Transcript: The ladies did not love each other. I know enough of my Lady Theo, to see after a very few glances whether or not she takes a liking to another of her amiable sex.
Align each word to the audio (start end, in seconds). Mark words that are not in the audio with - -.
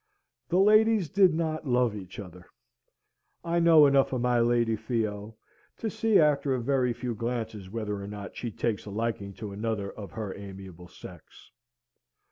The 0.49 0.57
ladies 0.57 1.09
did 1.11 1.31
not 1.35 1.67
love 1.67 1.95
each 1.95 2.17
other. 2.17 2.47
I 3.43 3.59
know 3.59 3.85
enough 3.85 4.11
of 4.11 4.21
my 4.21 4.39
Lady 4.39 4.75
Theo, 4.75 5.35
to 5.77 5.91
see 5.91 6.17
after 6.19 6.55
a 6.55 6.59
very 6.59 6.91
few 6.91 7.13
glances 7.13 7.69
whether 7.69 8.01
or 8.01 8.07
not 8.07 8.35
she 8.35 8.49
takes 8.49 8.87
a 8.87 8.89
liking 8.89 9.31
to 9.33 9.51
another 9.51 9.91
of 9.91 10.13
her 10.13 10.35
amiable 10.35 10.87
sex. 10.87 11.51